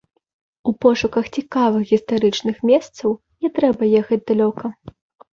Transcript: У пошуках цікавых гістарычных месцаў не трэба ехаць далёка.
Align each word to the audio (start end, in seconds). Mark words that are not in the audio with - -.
У 0.69 0.71
пошуках 0.83 1.27
цікавых 1.41 1.83
гістарычных 1.91 2.55
месцаў 2.69 3.13
не 3.45 3.51
трэба 3.59 3.83
ехаць 4.01 4.19
далёка. 4.33 4.65